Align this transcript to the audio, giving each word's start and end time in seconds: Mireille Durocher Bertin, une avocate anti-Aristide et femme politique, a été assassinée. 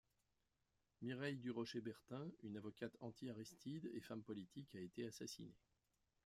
Mireille 1.03 1.37
Durocher 1.37 1.79
Bertin, 1.79 2.27
une 2.41 2.57
avocate 2.57 2.97
anti-Aristide 3.01 3.87
et 3.93 4.01
femme 4.01 4.23
politique, 4.23 4.73
a 4.73 4.79
été 4.79 5.05
assassinée. 5.05 5.53